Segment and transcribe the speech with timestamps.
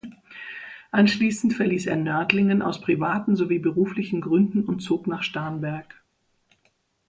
[0.89, 6.01] Anschließend verließ er Nördlingen aus privaten sowie beruflichen Gründen und zog nach Starnberg.